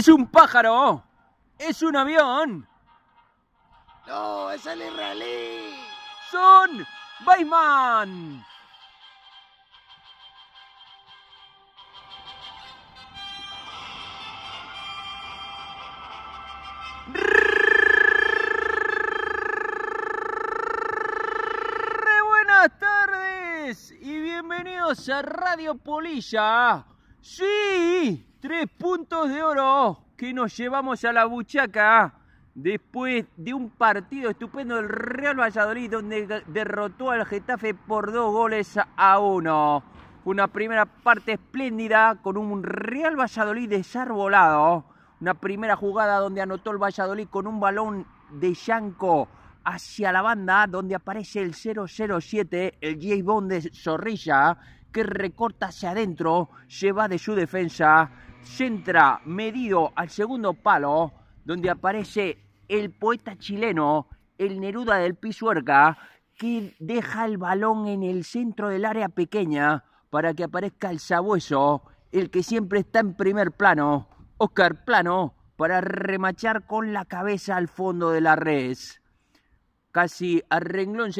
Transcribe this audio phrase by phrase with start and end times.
[0.00, 1.04] Es un pájaro.
[1.58, 2.66] Es un avión.
[4.06, 5.74] No, es el israelí.
[6.30, 6.86] Son.
[21.92, 26.86] Re buenas tardes y bienvenidos a Radio Polilla.
[27.20, 32.14] Sí, tres puntos de oro que nos llevamos a la buchaca
[32.54, 38.78] después de un partido estupendo del Real Valladolid donde derrotó al Getafe por dos goles
[38.96, 39.82] a uno.
[40.24, 44.84] Una primera parte espléndida con un Real Valladolid desarbolado.
[45.20, 49.28] Una primera jugada donde anotó el Valladolid con un balón de Yanco
[49.64, 53.22] hacia la banda donde aparece el 007, el J.
[53.22, 54.56] Bond de Zorrilla,
[54.90, 56.48] que recorta hacia adentro,
[56.80, 58.10] lleva de su defensa,
[58.42, 61.12] centra medido al segundo palo,
[61.44, 62.38] donde aparece
[62.68, 65.98] el poeta chileno, el Neruda del Pisuerga,
[66.36, 71.82] que deja el balón en el centro del área pequeña para que aparezca el sabueso,
[72.12, 77.68] el que siempre está en primer plano, Oscar Plano, para remachar con la cabeza al
[77.68, 78.78] fondo de la red.
[79.92, 81.10] Casi a renglón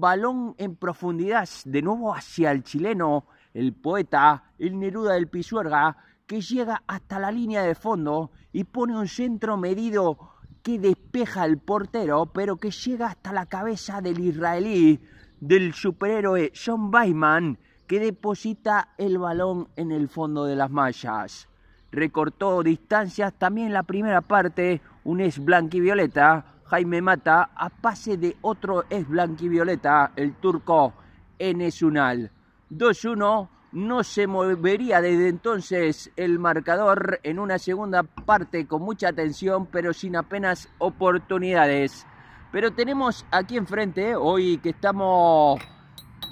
[0.00, 6.40] balón en profundidad, de nuevo hacia el chileno, el poeta, el Neruda del Pisuerga, que
[6.40, 10.18] llega hasta la línea de fondo y pone un centro medido
[10.62, 15.00] que despeja al portero, pero que llega hasta la cabeza del israelí,
[15.40, 21.48] del superhéroe John Weisman, que deposita el balón en el fondo de las mallas.
[21.92, 28.84] Recortó distancias también la primera parte, un es blanquivioleta, Jaime Mata, a pase de otro
[28.90, 30.94] es blanquivioleta, el turco
[31.38, 32.32] Enes Unal.
[32.72, 39.66] 2-1, no se movería desde entonces el marcador en una segunda parte con mucha tensión,
[39.66, 42.06] pero sin apenas oportunidades.
[42.52, 45.60] Pero tenemos aquí enfrente, hoy que estamos,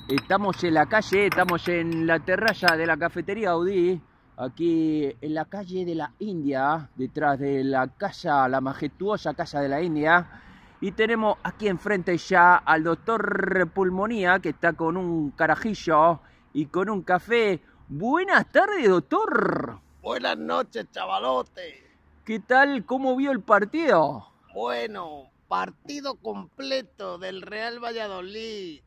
[0.09, 4.01] estamos en la calle, estamos en la terraza de la cafetería Audi,
[4.37, 9.69] aquí en la calle de la India, detrás de la casa, la majestuosa casa de
[9.69, 10.41] la India.
[10.81, 16.21] Y tenemos aquí enfrente ya al doctor Pulmonía, que está con un carajillo
[16.55, 17.61] y con un café.
[17.89, 19.81] Buenas tardes, doctor.
[20.01, 21.85] Buenas noches, chavalote.
[22.25, 22.87] ¿Qué tal?
[22.87, 24.29] ¿Cómo vio el partido?
[24.55, 28.81] Bueno, partido completo del Real Valladolid.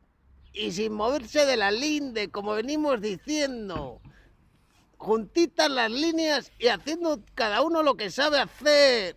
[0.52, 4.00] Y sin moverse de la linde, como venimos diciendo.
[4.96, 9.16] Juntitas las líneas y haciendo cada uno lo que sabe hacer.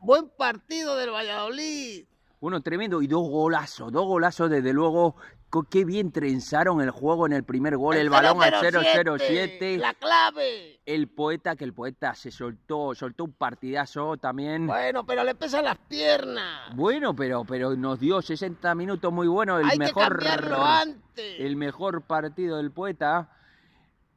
[0.00, 2.06] Buen partido del Valladolid.
[2.40, 3.02] Bueno, tremendo.
[3.02, 5.16] Y dos golazos, dos golazos desde luego.
[5.70, 9.78] Qué bien trenzaron el juego en el primer gol, el, El balón al 007, 007.
[9.78, 10.78] La clave.
[10.84, 14.66] El poeta, que el poeta se soltó, soltó un partidazo también.
[14.66, 16.74] Bueno, pero le pesan las piernas.
[16.76, 21.40] Bueno, pero, pero nos dio 60 minutos muy buenos, el Hay que mejor cambiarlo antes.
[21.40, 23.30] el mejor partido del poeta.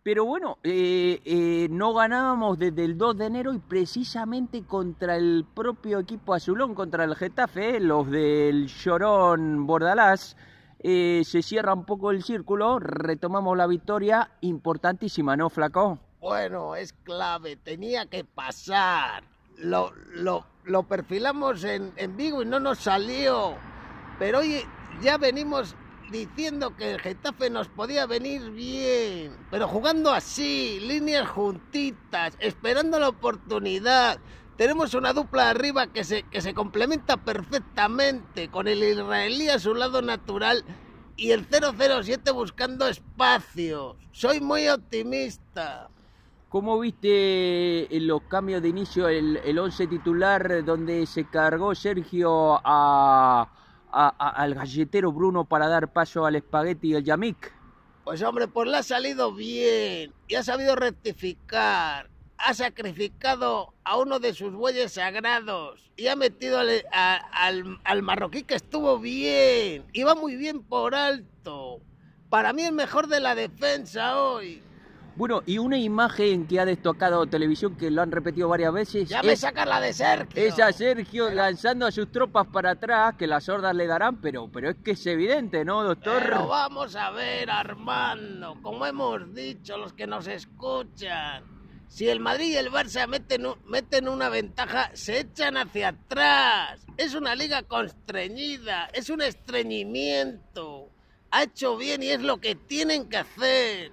[0.03, 5.45] Pero bueno, eh, eh, no ganábamos desde el 2 de enero y precisamente contra el
[5.53, 10.35] propio equipo azulón, contra el Getafe, los del Llorón Bordalás,
[10.83, 15.99] eh, se cierra un poco el círculo, retomamos la victoria, importantísima, ¿no, Flaco?
[16.19, 19.23] Bueno, es clave, tenía que pasar.
[19.57, 23.55] Lo, lo, lo perfilamos en, en Vigo y no nos salió.
[24.17, 24.63] Pero hoy
[25.01, 25.75] ya venimos
[26.11, 29.35] diciendo que el Getafe nos podía venir bien.
[29.49, 34.19] Pero jugando así, líneas juntitas, esperando la oportunidad.
[34.61, 39.73] Tenemos una dupla arriba que se, que se complementa perfectamente con el israelí a su
[39.73, 40.63] lado natural
[41.15, 43.95] y el 007 buscando espacios.
[44.11, 45.89] Soy muy optimista.
[46.47, 52.61] ¿Cómo viste en los cambios de inicio el, el once titular donde se cargó Sergio
[52.63, 53.41] a,
[53.91, 57.51] a- a- al galletero Bruno para dar paso al espagueti y al yamik?
[58.03, 62.10] Pues hombre, pues le ha salido bien y ha sabido rectificar.
[62.45, 68.01] Ha sacrificado a uno de sus bueyes sagrados y ha metido al, a- al- al
[68.01, 69.85] marroquí que estuvo bien.
[69.93, 71.79] Iba muy bien por alto.
[72.29, 74.63] Para mí el mejor de la defensa hoy.
[75.17, 79.21] Bueno, y una imagen que ha destacado televisión que lo han repetido varias veces Ya
[79.21, 80.41] me es, saca la de Sergio.
[80.41, 84.49] es a Sergio lanzando a sus tropas para atrás, que las hordas le darán, pero,
[84.49, 86.21] pero es que es evidente, ¿no, doctor?
[86.23, 91.43] Pero vamos a ver, Armando, como hemos dicho los que nos escuchan,
[91.91, 96.79] si el Madrid y el Barça meten, una ventaja, se echan hacia atrás.
[96.95, 100.87] Es una liga constreñida, es un estreñimiento.
[101.31, 103.91] Ha hecho bien y es lo que tienen que hacer.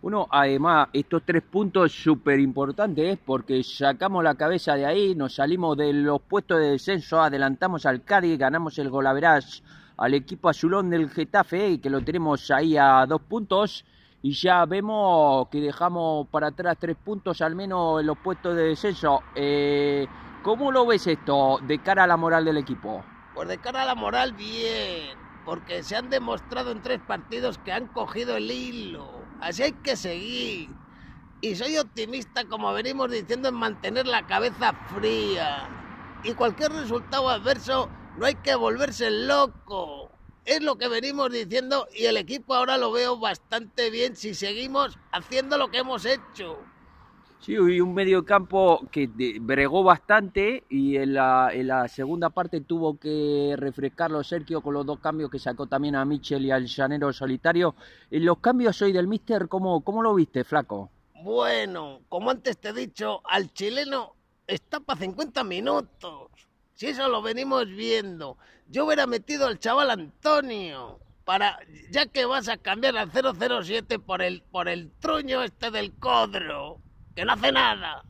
[0.00, 5.76] Bueno, además, estos tres puntos súper importantes porque sacamos la cabeza de ahí, nos salimos
[5.76, 9.62] de los puestos de descenso, adelantamos al Cádiz, ganamos el golaveras
[9.98, 13.84] al equipo azulón del Getafe, y que lo tenemos ahí a dos puntos,
[14.22, 18.62] y ya vemos que dejamos para atrás tres puntos al menos en los puestos de
[18.62, 19.22] descenso.
[19.34, 20.06] Eh,
[20.42, 23.04] ¿Cómo lo ves esto de cara a la moral del equipo?
[23.34, 27.72] Pues de cara a la moral, bien, porque se han demostrado en tres partidos que
[27.72, 30.68] han cogido el hilo Así hay que seguir.
[31.40, 35.68] Y soy optimista, como venimos diciendo, en mantener la cabeza fría.
[36.24, 40.10] Y cualquier resultado adverso no hay que volverse loco.
[40.48, 44.98] Es lo que venimos diciendo y el equipo ahora lo veo bastante bien si seguimos
[45.12, 46.56] haciendo lo que hemos hecho.
[47.38, 49.10] Sí, y un medio campo que
[49.42, 54.86] bregó bastante y en la, en la, segunda parte tuvo que refrescarlo Sergio con los
[54.86, 57.74] dos cambios que sacó también a Michel y al llanero solitario.
[58.10, 60.88] En los cambios hoy del Mister, ¿cómo, ¿cómo lo viste, flaco?
[61.22, 64.14] Bueno, como antes te he dicho, al chileno
[64.46, 66.47] está para 50 minutos.
[66.78, 68.38] Si eso lo venimos viendo.
[68.68, 71.58] Yo hubiera metido al chaval Antonio para
[71.90, 76.80] ya que vas a cambiar al 007 por el por el truño este del codro
[77.16, 78.04] que no hace nada.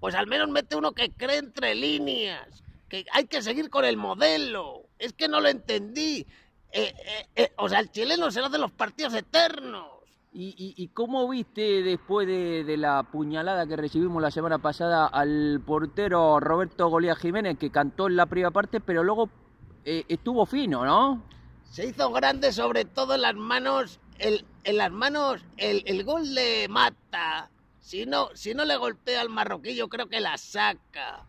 [0.00, 3.98] Pues al menos mete uno que cree entre líneas, que hay que seguir con el
[3.98, 4.88] modelo.
[4.98, 6.26] Es que no lo entendí.
[6.72, 9.97] Eh, eh, eh, o sea, el chileno se lo hace los partidos eternos.
[10.30, 16.88] ¿Y, cómo viste después de, la puñalada que recibimos la semana pasada al portero Roberto
[16.88, 19.30] Golía Jiménez, que cantó en la primera parte, pero luego
[19.84, 21.22] estuvo fino, ¿no?
[21.64, 26.34] Se hizo grande sobre todo en las manos, el, en las manos el, el gol
[26.34, 27.50] de Mata,
[27.88, 31.24] si no, si no le golpea al marroquí, yo creo que la saca.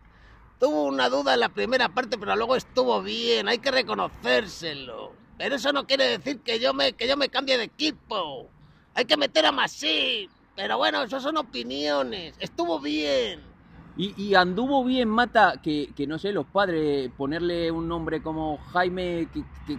[0.58, 5.14] Tuvo una duda en la primera parte, pero luego estuvo bien, hay que reconocérselo.
[5.38, 8.50] Pero eso no quiere decir que yo me, que yo me cambie de equipo.
[8.94, 10.28] Hay que meter a Masí.
[10.56, 12.34] Pero bueno, eso son opiniones.
[12.38, 13.40] Estuvo bien.
[13.96, 19.28] Y, anduvo bien, Mata, que, que, no sé, los padres, ponerle un nombre como Jaime,
[19.30, 19.78] que, que,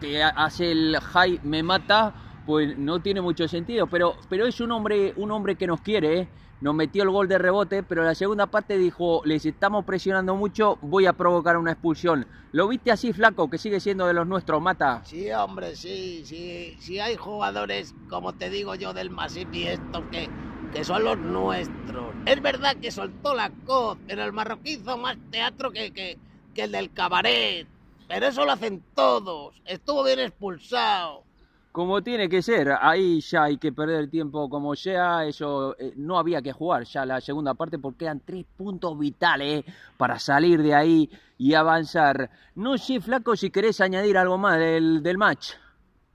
[0.00, 2.14] que hace el Jaime Mata,
[2.48, 6.20] pues no tiene mucho sentido, pero, pero es un hombre, un hombre que nos quiere,
[6.20, 6.28] ¿eh?
[6.62, 10.78] nos metió el gol de rebote, pero la segunda parte dijo, les estamos presionando mucho,
[10.80, 12.26] voy a provocar una expulsión.
[12.52, 15.02] ¿Lo viste así, flaco, que sigue siendo de los nuestros, Mata?
[15.04, 20.04] Sí, hombre, sí, sí, sí hay jugadores, como te digo yo, del Masip y estos
[20.10, 20.30] que,
[20.72, 22.14] que son los nuestros.
[22.24, 26.16] Es verdad que soltó la coz, pero el marroquí hizo más teatro que, que,
[26.54, 27.68] que el del cabaret.
[28.08, 29.60] Pero eso lo hacen todos.
[29.66, 31.27] Estuvo bien expulsado
[31.78, 32.72] como tiene que ser.
[32.80, 35.24] Ahí ya hay que perder tiempo como sea.
[35.24, 39.64] Eso eh, no había que jugar ya la segunda parte porque eran tres puntos vitales
[39.96, 41.08] para salir de ahí
[41.38, 42.30] y avanzar.
[42.56, 45.52] No sé, Flaco, si querés añadir algo más del, del match.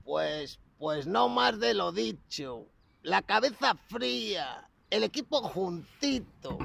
[0.04, 2.66] Pues, pues no más de lo dicho.
[3.00, 6.58] La cabeza fría, el equipo juntito.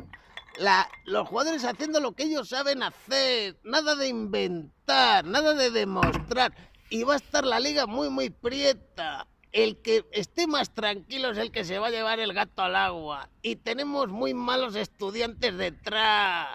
[0.57, 6.51] La, los jugadores haciendo lo que ellos saben hacer, nada de inventar, nada de demostrar
[6.89, 9.27] y va a estar la liga muy, muy prieta.
[9.51, 12.75] El que esté más tranquilo es el que se va a llevar el gato al
[12.75, 13.29] agua.
[13.41, 16.47] Y tenemos muy malos estudiantes detrás.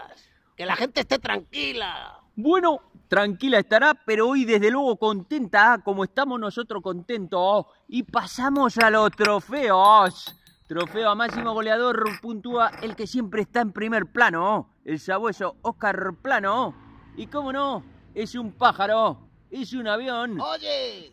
[0.57, 2.21] Que la gente esté tranquila.
[2.37, 7.67] Bueno, tranquila estará, pero hoy desde luego contenta, como estamos nosotros contentos.
[7.89, 10.37] Y pasamos a los trofeos.
[10.67, 16.15] Trofeo a máximo goleador puntúa el que siempre está en primer plano, el sabueso Oscar
[16.23, 16.75] Plano.
[17.17, 19.24] Y cómo no, es un pájaro
[19.63, 20.41] es un avión.
[20.41, 21.13] Oye,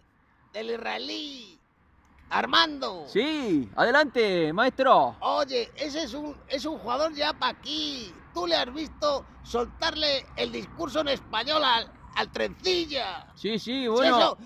[0.54, 1.58] del israelí.
[2.30, 3.04] Armando.
[3.08, 5.18] Sí, adelante, maestro.
[5.20, 8.14] Oye, ese es un, es un jugador ya para aquí.
[8.34, 13.28] ¿Tú le has visto soltarle el discurso en español al, al trencilla.
[13.36, 14.18] Sí, sí, bueno.
[14.18, 14.38] Si eso,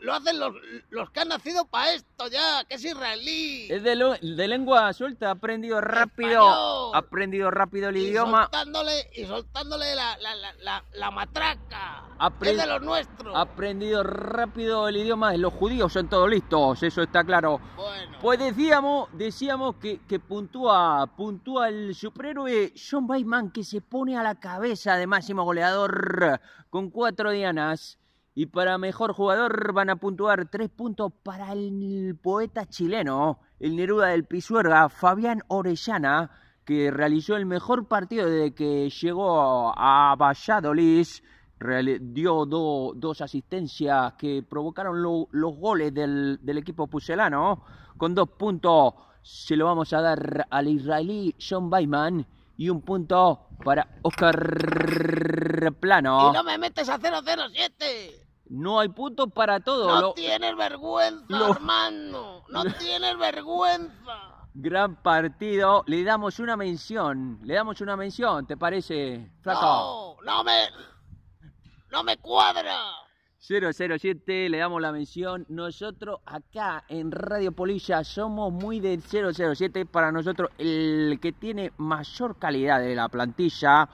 [0.00, 0.54] lo hacen los,
[0.90, 3.68] los, que han nacido para esto ya, que es israelí.
[3.70, 6.94] Es de, de lengua suelta, ha aprendido rápido.
[6.94, 8.44] Ha aprendido rápido el idioma.
[8.44, 12.04] Soltándole, y soltándole la, la, la, la matraca.
[12.42, 13.34] es de los nuestros.
[13.34, 15.36] Ha aprendido rápido el idioma.
[15.36, 17.60] Los judíos son todos listos, eso está claro.
[17.76, 18.18] Bueno.
[18.20, 24.22] Pues decíamos, decíamos que, que puntúa, puntúa el superhéroe John Bateman que se pone a
[24.22, 27.98] la cabeza de máximo goleador con cuatro dianas.
[28.36, 34.08] Y para mejor jugador van a puntuar tres puntos para el poeta chileno, el Neruda
[34.08, 36.30] del Pisuerga, Fabián Orellana,
[36.64, 41.06] que realizó el mejor partido desde que llegó a Valladolid.
[42.00, 47.62] Dio dos asistencias que provocaron los goles del, del, equipo pucelano.
[47.96, 52.26] Con dos puntos se lo vamos a dar al israelí John Bayman
[52.56, 56.30] y un punto para Oscar Plano.
[56.30, 58.23] Y no me metes a 007.
[58.46, 59.88] No hay puntos para todo.
[59.88, 62.44] No Lo- tienes vergüenza, lo- hermano.
[62.48, 64.46] No tienes vergüenza.
[64.54, 65.82] Gran partido.
[65.86, 67.40] Le damos una mención.
[67.42, 70.16] Le damos una mención, ¿te parece, Flaco?
[70.24, 70.68] No, no me.
[71.90, 72.76] No me cuadra.
[73.38, 75.44] 007, le damos la mención.
[75.48, 79.84] Nosotros acá en Radio Polilla somos muy del 007.
[79.86, 83.86] Para nosotros, el que tiene mayor calidad de la plantilla,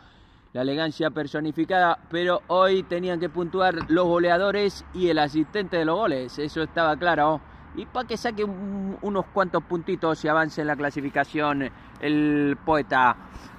[0.52, 1.99] la elegancia personificada.
[2.11, 6.38] Pero hoy tenían que puntuar los goleadores y el asistente de los goles.
[6.38, 7.40] Eso estaba claro.
[7.76, 13.16] Y para que saque un- unos cuantos puntitos y avance en la clasificación el poeta.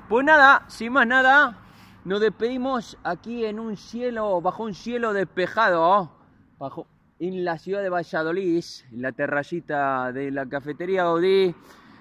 [0.09, 1.57] Pues nada, sin más nada,
[2.03, 6.11] nos despedimos aquí en un cielo, bajo un cielo despejado,
[6.59, 6.87] bajo,
[7.19, 11.55] en la ciudad de Valladolid, en la terracita de la cafetería Gaudí.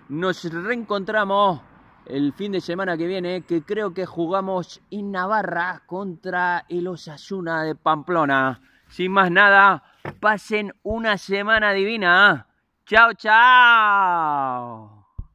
[0.09, 1.61] Nos reencontramos
[2.12, 7.62] el fin de semana que viene, que creo que jugamos en Navarra contra el Osasuna
[7.62, 8.60] de Pamplona.
[8.88, 9.84] Sin más nada,
[10.20, 12.46] pasen una semana divina.
[12.84, 15.00] Chao, chao.